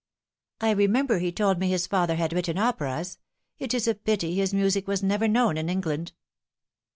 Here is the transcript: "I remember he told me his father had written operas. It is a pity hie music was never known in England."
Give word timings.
"I 0.61 0.71
remember 0.71 1.19
he 1.19 1.31
told 1.31 1.59
me 1.59 1.69
his 1.69 1.85
father 1.85 2.15
had 2.15 2.33
written 2.33 2.57
operas. 2.57 3.19
It 3.59 3.71
is 3.75 3.87
a 3.87 3.93
pity 3.93 4.39
hie 4.43 4.47
music 4.51 4.87
was 4.87 5.03
never 5.03 5.27
known 5.27 5.57
in 5.57 5.69
England." 5.69 6.13